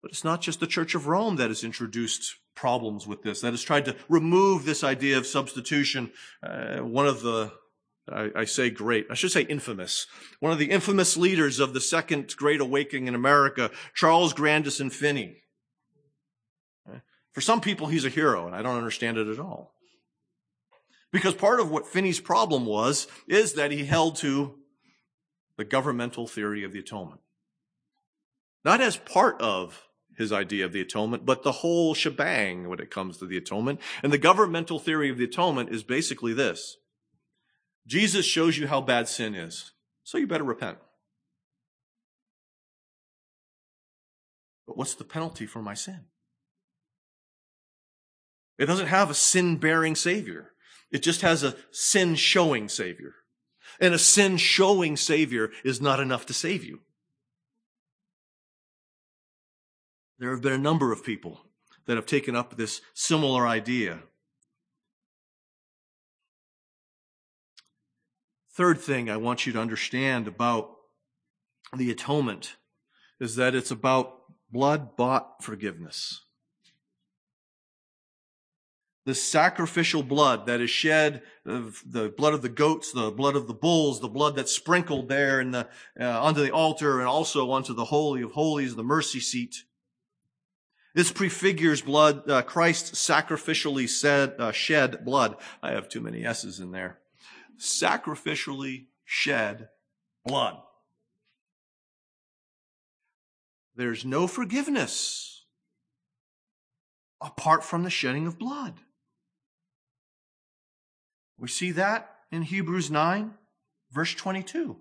[0.10, 3.54] But it's not just the Church of Rome that has introduced problems with this, that
[3.54, 6.12] has tried to remove this idea of substitution.
[6.42, 7.52] Uh, one of the,
[8.12, 10.08] I, I, say great, I should say infamous,
[10.40, 15.44] one of the infamous leaders of the Second Great Awakening in America, Charles Grandison Finney.
[16.92, 19.76] Uh, for some people, he's a hero, and I don't understand it at all.
[21.12, 24.56] Because part of what Finney's problem was is that he held to
[25.56, 27.22] the governmental theory of the atonement.
[28.66, 29.86] Not as part of
[30.20, 33.80] his idea of the atonement, but the whole shebang when it comes to the atonement.
[34.04, 36.76] And the governmental theory of the atonement is basically this.
[37.88, 39.72] Jesus shows you how bad sin is,
[40.04, 40.78] so you better repent.
[44.68, 46.02] But what's the penalty for my sin?
[48.60, 50.52] It doesn't have a sin bearing Savior.
[50.92, 53.16] It just has a sin showing Savior.
[53.80, 56.82] And a sin showing Savior is not enough to save you.
[60.20, 61.40] There have been a number of people
[61.86, 64.00] that have taken up this similar idea.
[68.54, 70.76] Third thing I want you to understand about
[71.74, 72.58] the atonement
[73.22, 76.26] is that it's about blood bought forgiveness.
[79.06, 83.54] The sacrificial blood that is shed, the blood of the goats, the blood of the
[83.54, 87.74] bulls, the blood that's sprinkled there in the, uh, onto the altar and also onto
[87.74, 89.64] the Holy of Holies, the mercy seat.
[90.96, 95.38] This prefigures blood, uh, Christ sacrificially said, uh, shed blood.
[95.62, 97.00] I have too many S's in there.
[97.60, 99.70] Sacrificially shed
[100.26, 100.58] blood.
[103.76, 105.46] There's no forgiveness
[107.22, 108.74] apart from the shedding of blood.
[111.38, 113.34] We see that in Hebrews 9,
[113.92, 114.78] verse 22.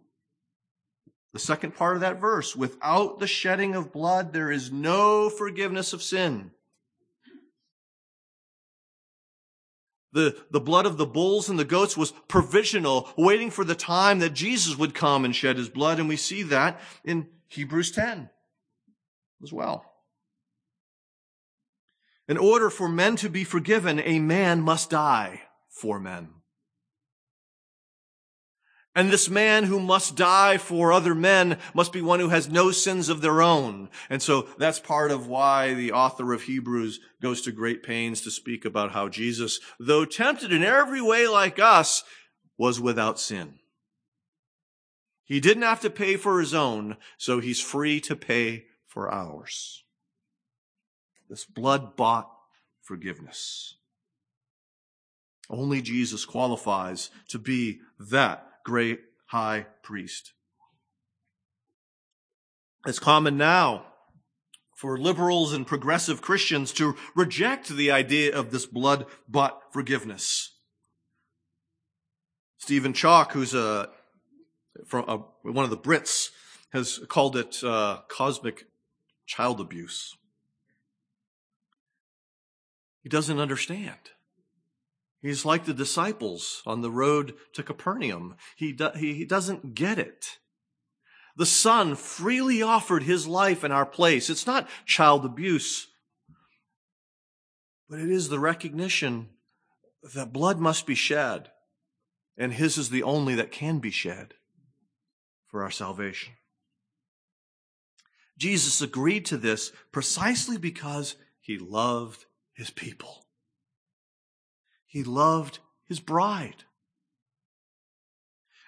[1.33, 5.93] The second part of that verse, without the shedding of blood, there is no forgiveness
[5.93, 6.53] of sin.
[10.13, 14.21] The, the blood of the bulls and the goats was provisional, waiting for the time
[14.21, 15.99] that Jesus would come and shed his blood.
[15.99, 18.31] And we see that in Hebrews 10
[19.43, 19.85] as well.
[22.27, 26.29] In order for men to be forgiven, a man must die for men.
[28.95, 32.71] And this man who must die for other men must be one who has no
[32.73, 33.91] sins of their own.
[34.11, 38.31] And so that's part of why the author of Hebrews goes to great pains to
[38.31, 42.03] speak about how Jesus, though tempted in every way like us,
[42.57, 43.61] was without sin.
[45.25, 49.85] He didn't have to pay for his own, so he's free to pay for ours.
[51.29, 52.31] This blood bought
[52.81, 53.77] forgiveness.
[55.51, 60.35] Only Jesus qualifies to be that great high priest.
[62.87, 63.87] It's common now
[64.77, 70.55] for liberals and progressive Christians to reject the idea of this blood bought forgiveness.
[72.59, 73.89] Stephen Chalke, who's a,
[74.87, 75.17] from a,
[75.51, 76.29] one of the Brits,
[76.75, 78.67] has called it uh, cosmic
[79.25, 80.15] child abuse.
[83.03, 84.11] He doesn't understand.
[85.21, 88.37] He's like the disciples on the road to Capernaum.
[88.57, 90.39] He, do, he doesn't get it.
[91.37, 94.31] The Son freely offered his life in our place.
[94.31, 95.89] It's not child abuse,
[97.89, 99.29] but it is the recognition
[100.15, 101.51] that blood must be shed,
[102.37, 104.35] and his is the only that can be shed
[105.47, 106.35] for our salvation.
[108.37, 113.28] Jesus agreed to this precisely because he loved his people.
[114.89, 116.65] He loved his bride.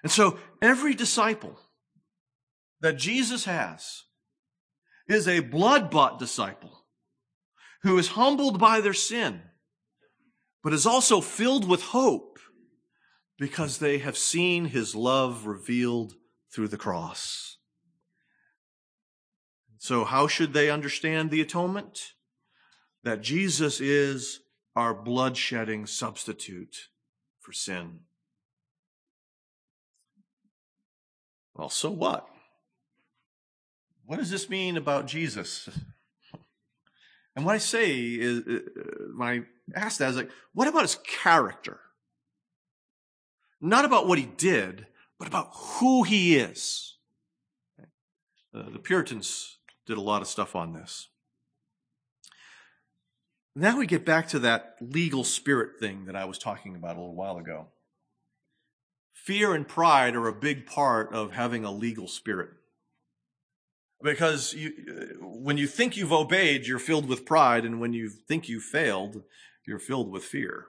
[0.02, 1.58] And so every disciple
[2.80, 4.04] that Jesus has
[5.08, 6.84] is a blood bought disciple
[7.82, 9.40] who is humbled by their sin,
[10.62, 12.38] but is also filled with hope
[13.38, 16.14] because they have seen his love revealed
[16.52, 17.56] through the cross.
[19.78, 22.12] So, how should they understand the atonement?
[23.02, 24.40] That Jesus is
[24.76, 26.88] our bloodshedding substitute
[27.40, 28.00] for sin.
[31.54, 32.26] Well, so what?
[34.06, 35.68] What does this mean about Jesus?
[37.36, 38.58] And what I say is, uh,
[39.14, 41.80] when I ask that, is like, what about his character?
[43.60, 44.86] Not about what he did,
[45.18, 46.96] but about who he is.
[48.52, 51.09] Uh, the Puritans did a lot of stuff on this.
[53.54, 57.00] Now we get back to that legal spirit thing that I was talking about a
[57.00, 57.66] little while ago.
[59.12, 62.50] Fear and pride are a big part of having a legal spirit.
[64.02, 68.08] Because you, uh, when you think you've obeyed, you're filled with pride, and when you
[68.08, 69.22] think you've failed,
[69.66, 70.66] you're filled with fear.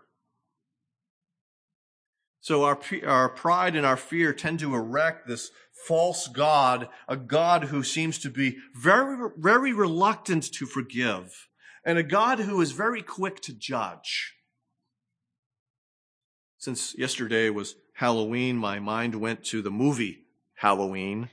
[2.42, 5.52] So our, our pride and our fear tend to erect this
[5.88, 11.48] false God, a God who seems to be very, very reluctant to forgive,
[11.84, 14.36] and a God who is very quick to judge.
[16.58, 20.26] Since yesterday was Halloween, my mind went to the movie
[20.56, 21.30] Halloween.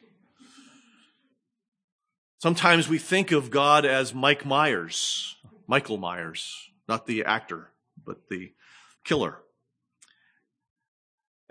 [2.38, 5.36] Sometimes we think of God as Mike Myers,
[5.66, 7.72] Michael Myers, not the actor,
[8.04, 8.52] but the
[9.04, 9.38] killer.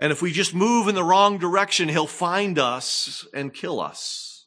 [0.00, 4.46] And if we just move in the wrong direction, he'll find us and kill us.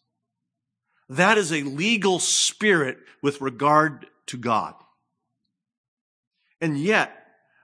[1.09, 4.73] That is a legal spirit with regard to God.
[6.59, 7.11] And yet,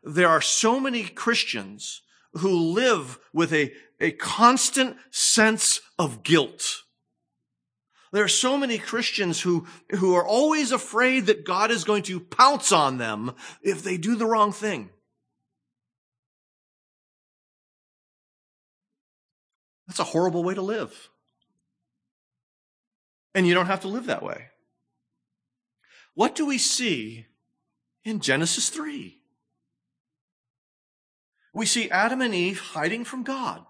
[0.03, 2.01] there are so many Christians
[2.34, 6.84] who live with a, a constant sense of guilt.
[8.11, 12.20] There are so many Christians who, who are always afraid that God is going to
[12.20, 14.89] pounce on them if they do the wrong thing.
[19.88, 21.09] That's a horrible way to live.
[23.34, 24.47] And you don't have to live that way.
[26.18, 27.28] What do we see
[28.03, 29.22] in Genesis 3?
[31.53, 33.63] We see Adam and Eve hiding from God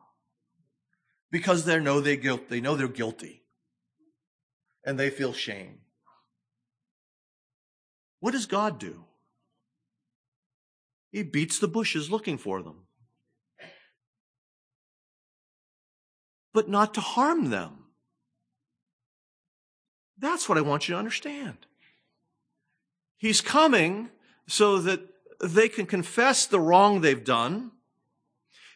[1.30, 3.44] because they know they guilt, they know they're guilty
[4.86, 5.80] and they feel shame.
[8.22, 9.04] What does God do?
[11.12, 12.88] He beats the bushes looking for them.
[16.58, 17.86] but not to harm them.
[20.18, 21.67] That's what I want you to understand.
[23.18, 24.10] He's coming
[24.48, 25.02] so that
[25.42, 27.72] they can confess the wrong they've done.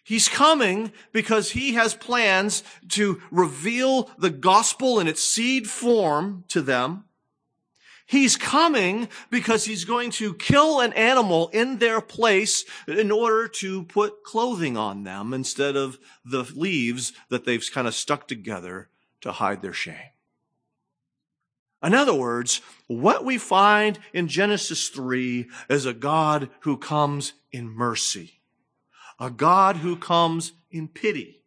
[0.03, 6.61] He's coming because he has plans to reveal the gospel in its seed form to
[6.61, 7.05] them.
[8.07, 13.83] He's coming because he's going to kill an animal in their place in order to
[13.83, 18.89] put clothing on them instead of the leaves that they've kind of stuck together
[19.21, 20.10] to hide their shame.
[21.83, 27.69] In other words, what we find in Genesis 3 is a God who comes in
[27.69, 28.41] mercy,
[29.19, 31.41] a God who comes in pity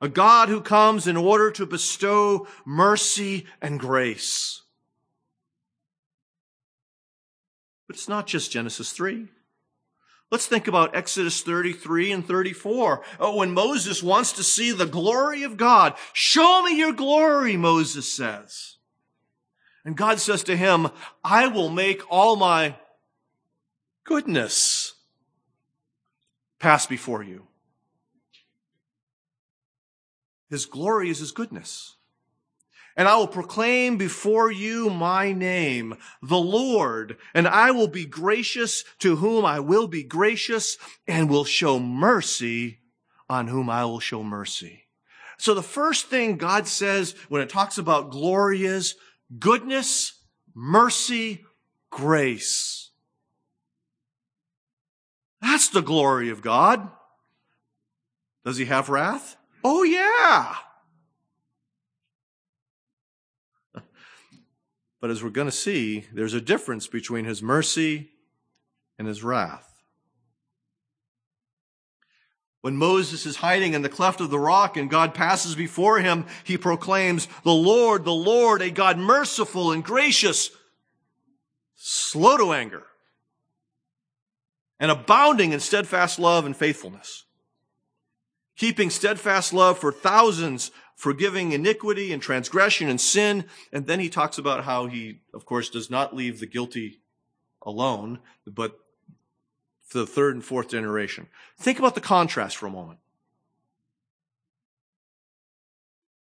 [0.00, 4.62] a God who comes in order to bestow mercy and grace.
[7.86, 9.28] But it's not just Genesis 3.
[10.30, 13.02] Let's think about Exodus 33 and 34.
[13.18, 18.12] Oh, when Moses wants to see the glory of God, show me your glory, Moses
[18.12, 18.76] says.
[19.84, 20.88] And God says to him,
[21.24, 22.76] I will make all my
[24.04, 24.94] goodness
[26.60, 27.46] pass before you.
[30.50, 31.96] His glory is His goodness.
[33.00, 38.84] And I will proclaim before you my name, the Lord, and I will be gracious
[38.98, 40.76] to whom I will be gracious
[41.08, 42.80] and will show mercy
[43.26, 44.84] on whom I will show mercy.
[45.38, 48.96] So the first thing God says when it talks about glory is
[49.38, 50.20] goodness,
[50.54, 51.46] mercy,
[51.88, 52.90] grace.
[55.40, 56.86] That's the glory of God.
[58.44, 59.38] Does he have wrath?
[59.64, 60.56] Oh yeah.
[65.00, 68.10] But as we're going to see, there's a difference between his mercy
[68.98, 69.66] and his wrath.
[72.60, 76.26] When Moses is hiding in the cleft of the rock and God passes before him,
[76.44, 80.50] he proclaims, the Lord, the Lord, a God merciful and gracious,
[81.76, 82.82] slow to anger,
[84.78, 87.24] and abounding in steadfast love and faithfulness,
[88.56, 90.70] keeping steadfast love for thousands,
[91.00, 93.46] forgiving iniquity and transgression and sin.
[93.72, 97.00] And then he talks about how he, of course, does not leave the guilty
[97.62, 98.78] alone, but
[99.82, 101.28] for the third and fourth generation.
[101.58, 102.98] Think about the contrast for a moment.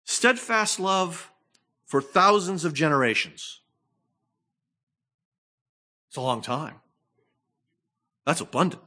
[0.03, 1.31] Steadfast love
[1.85, 3.61] for thousands of generations.
[6.07, 6.77] It's a long time.
[8.25, 8.81] That's abundant.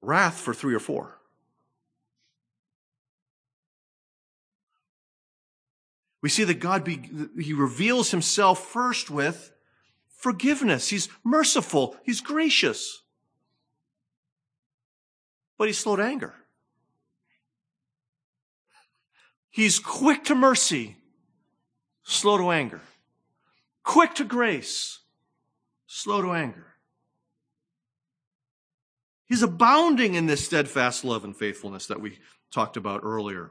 [0.00, 1.19] Wrath for three or four.
[6.22, 7.02] We see that God, be,
[7.38, 9.52] He reveals Himself first with
[10.08, 10.88] forgiveness.
[10.88, 11.96] He's merciful.
[12.04, 13.02] He's gracious.
[15.56, 16.34] But He's slow to anger.
[19.50, 20.96] He's quick to mercy,
[22.04, 22.80] slow to anger.
[23.82, 25.00] Quick to grace,
[25.86, 26.66] slow to anger.
[29.26, 32.18] He's abounding in this steadfast love and faithfulness that we
[32.52, 33.50] talked about earlier.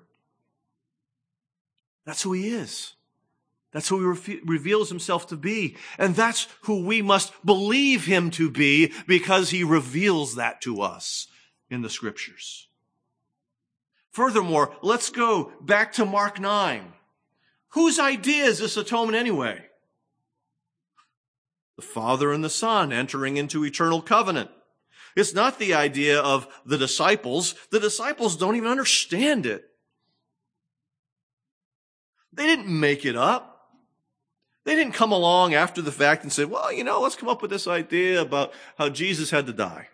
[2.05, 2.93] That's who he is.
[3.71, 5.75] That's who he reveals himself to be.
[5.97, 11.27] And that's who we must believe him to be because he reveals that to us
[11.69, 12.67] in the scriptures.
[14.11, 16.93] Furthermore, let's go back to Mark 9.
[17.69, 19.63] Whose idea is this atonement anyway?
[21.75, 24.49] The Father and the Son entering into eternal covenant.
[25.15, 27.55] It's not the idea of the disciples.
[27.71, 29.68] The disciples don't even understand it.
[32.39, 33.67] They didn't make it up.
[34.63, 37.41] They didn't come along after the fact and say, well, you know, let's come up
[37.41, 39.89] with this idea about how Jesus had to die.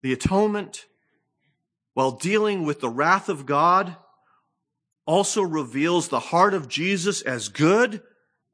[0.00, 0.86] The atonement,
[1.92, 3.96] while dealing with the wrath of God,
[5.04, 8.00] also reveals the heart of Jesus as good,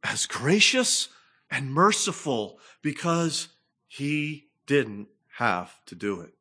[0.02, 1.10] as gracious,
[1.48, 3.46] and merciful because
[3.86, 5.06] he didn't
[5.36, 6.34] have to do it.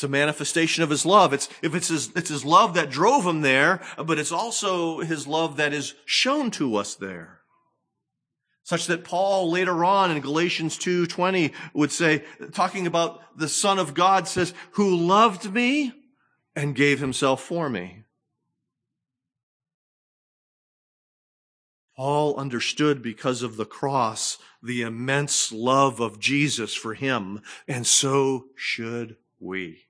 [0.00, 1.34] It's a manifestation of his love.
[1.34, 5.26] It's, if it's his, it's his love that drove him there, but it's also his
[5.26, 7.40] love that is shown to us there.
[8.62, 13.92] Such that Paul later on in Galatians 2.20 would say, talking about the Son of
[13.92, 15.92] God says, who loved me
[16.56, 18.04] and gave himself for me.
[21.94, 28.46] Paul understood because of the cross the immense love of Jesus for him, and so
[28.56, 29.89] should we.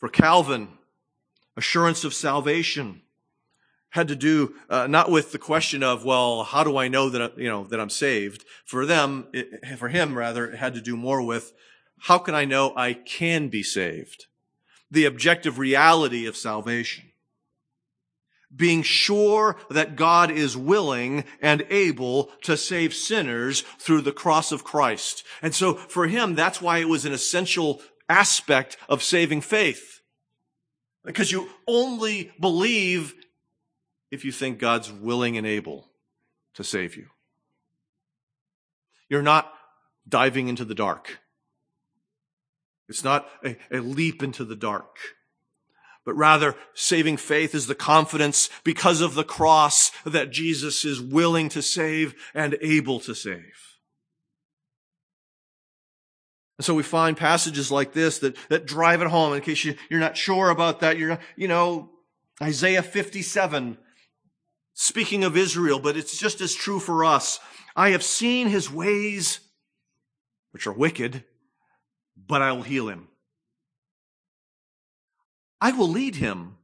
[0.00, 0.68] For Calvin,
[1.56, 3.02] assurance of salvation
[3.90, 7.36] had to do uh, not with the question of well how do i know that
[7.36, 8.44] you know that i'm saved?
[8.64, 11.52] For them it, for him rather it had to do more with
[11.98, 14.26] how can i know i can be saved?
[14.90, 17.04] The objective reality of salvation.
[18.54, 24.64] Being sure that god is willing and able to save sinners through the cross of
[24.64, 25.24] christ.
[25.42, 30.02] And so for him that's why it was an essential aspect of saving faith.
[31.04, 33.14] Because you only believe
[34.10, 35.88] if you think God's willing and able
[36.54, 37.06] to save you.
[39.08, 39.52] You're not
[40.08, 41.20] diving into the dark.
[42.88, 44.96] It's not a, a, leap into the dark,
[46.04, 51.48] but rather saving faith is the confidence because of the cross that Jesus is willing
[51.50, 53.69] to save and able to save.
[56.60, 59.32] And so we find passages like this that, that drive it home.
[59.32, 61.88] In case you, you're not sure about that, you're not, you know,
[62.42, 63.78] Isaiah 57,
[64.74, 67.40] speaking of Israel, but it's just as true for us.
[67.74, 69.40] I have seen his ways,
[70.50, 71.24] which are wicked,
[72.14, 73.08] but I will heal him.
[75.62, 76.58] I will lead him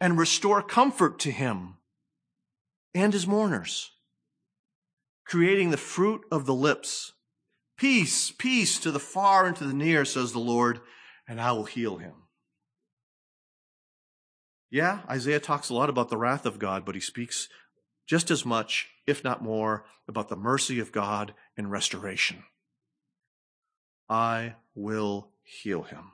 [0.00, 1.78] and restore comfort to him
[2.94, 3.90] and his mourners,
[5.24, 7.12] creating the fruit of the lips
[7.76, 10.80] Peace, peace to the far and to the near, says the Lord,
[11.28, 12.14] and I will heal him.
[14.70, 17.48] Yeah, Isaiah talks a lot about the wrath of God, but he speaks
[18.06, 22.44] just as much, if not more, about the mercy of God and restoration.
[24.08, 26.12] I will heal him.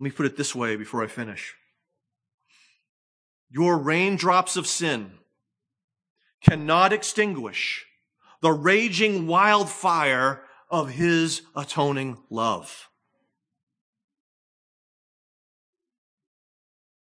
[0.00, 1.54] Let me put it this way before I finish.
[3.50, 5.12] Your raindrops of sin
[6.42, 7.86] cannot extinguish
[8.44, 12.90] the raging wildfire of his atoning love.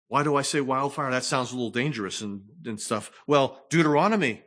[0.08, 1.10] Why do I say wildfire?
[1.10, 3.10] That sounds a little dangerous and, and stuff.
[3.26, 4.44] Well, Deuteronomy,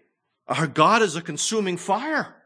[0.47, 2.37] our God is a consuming fire.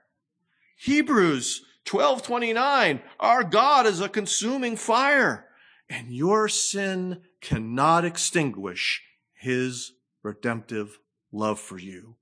[0.75, 5.47] Hebrews 12:29, our God is a consuming fire,
[5.87, 10.99] and your sin cannot extinguish his redemptive
[11.31, 12.17] love for you.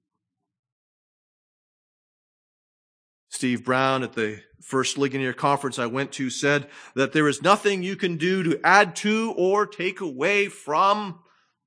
[3.32, 7.82] Steve Brown at the first Ligonier conference I went to said that there is nothing
[7.82, 11.19] you can do to add to or take away from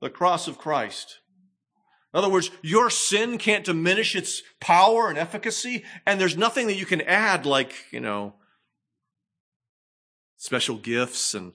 [0.02, 1.20] the cross of Christ.
[2.12, 6.76] In other words, your sin can't diminish its power and efficacy, and there's nothing that
[6.76, 8.34] you can add like, you know,
[10.36, 11.54] special gifts and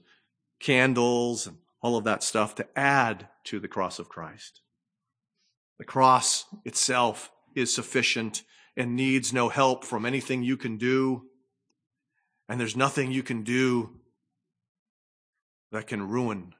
[0.58, 4.60] candles and all of that stuff to add to the cross of Christ.
[5.78, 8.42] The cross itself is sufficient
[8.80, 11.26] and needs no help from anything you can do.
[12.48, 13.90] And there's nothing you can do
[15.70, 16.54] that can ruin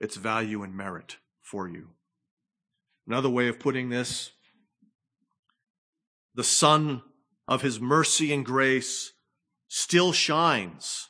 [0.00, 1.90] its value and merit for you.
[3.06, 4.32] Another way of putting this
[6.34, 7.02] the sun
[7.46, 9.12] of his mercy and grace
[9.68, 11.08] still shines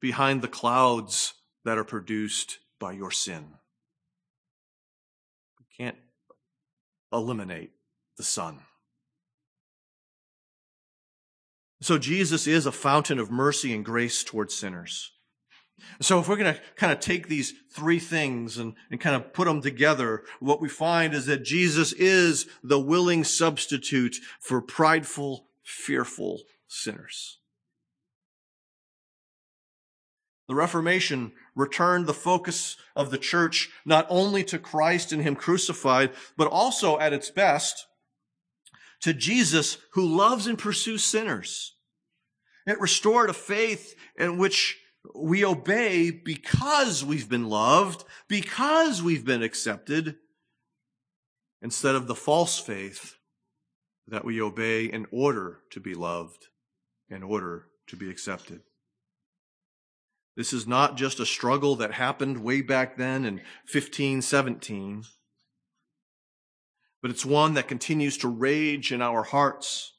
[0.00, 3.44] behind the clouds that are produced by your sin.
[5.58, 5.98] You can't
[7.12, 7.72] eliminate
[8.16, 8.60] the sun.
[11.80, 15.12] So Jesus is a fountain of mercy and grace towards sinners.
[16.00, 19.32] So if we're going to kind of take these three things and, and kind of
[19.32, 25.46] put them together, what we find is that Jesus is the willing substitute for prideful,
[25.62, 27.38] fearful sinners.
[30.48, 36.12] The Reformation returned the focus of the church not only to Christ and Him crucified,
[36.36, 37.86] but also at its best
[39.02, 41.74] to Jesus who loves and pursues sinners.
[42.66, 44.78] It restored a faith in which
[45.14, 50.16] we obey because we've been loved, because we've been accepted,
[51.62, 53.16] instead of the false faith
[54.08, 56.46] that we obey in order to be loved,
[57.08, 58.62] in order to be accepted.
[60.36, 63.36] This is not just a struggle that happened way back then in
[63.72, 65.04] 1517,
[67.02, 69.92] but it's one that continues to rage in our hearts.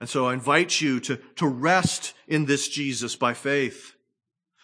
[0.00, 3.94] And so I invite you to, to rest in this Jesus by faith.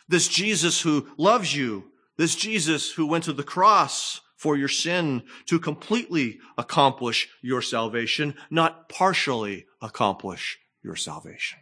[0.09, 1.85] This Jesus who loves you.
[2.19, 8.35] This Jesus who went to the cross for your sin to completely accomplish your salvation,
[8.51, 11.61] not partially accomplish your salvation.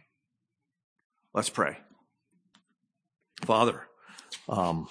[1.33, 1.77] Let's pray.
[3.45, 3.87] Father,
[4.49, 4.89] um,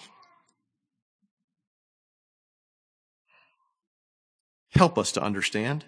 [4.72, 5.84] help us to understand.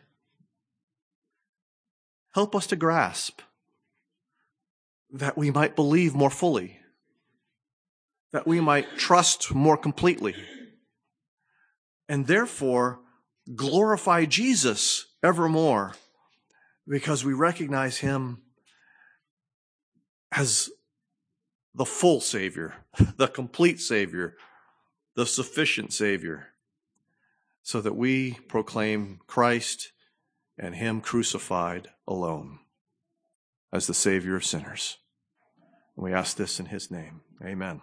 [2.35, 3.41] Help us to grasp
[5.13, 6.79] that we might believe more fully,
[8.33, 10.35] that we might trust more completely,
[12.09, 13.01] and therefore
[13.55, 15.93] glorify Jesus evermore
[16.89, 18.43] because we recognize him
[20.33, 20.71] as
[21.75, 22.75] the full Savior,
[23.17, 24.37] the complete Savior,
[25.15, 26.49] the sufficient Savior,
[27.63, 29.93] so that we proclaim Christ
[30.59, 32.59] and Him crucified alone
[33.73, 34.99] as the Savior of sinners.
[35.97, 37.23] And we ask this in His name.
[37.45, 37.81] Amen.